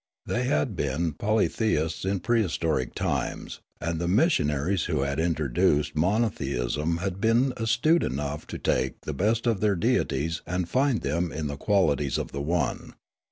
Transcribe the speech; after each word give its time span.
They 0.25 0.45
had 0.45 0.75
been 0.75 1.13
poly 1.13 1.47
theists 1.47 2.05
in 2.05 2.21
prehistoric 2.21 2.95
times, 2.95 3.59
and 3.79 3.99
the 4.01 4.07
missionaries 4.07 4.85
who 4.85 5.01
had 5.01 5.19
introduced 5.19 5.95
monotheism 5.95 6.97
had 6.97 7.21
been 7.21 7.53
astute 7.55 8.01
enough 8.01 8.47
to 8.47 8.57
take 8.57 8.99
the 9.01 9.13
best 9.13 9.45
of 9.45 9.59
their 9.59 9.75
deities 9.75 10.41
and 10.47 10.67
find 10.67 11.01
them 11.01 11.31
in 11.31 11.45
the 11.45 11.55
qual 11.55 11.95
ities 11.95 12.17
of 12.17 12.31
the 12.31 12.41
one. 12.41 12.95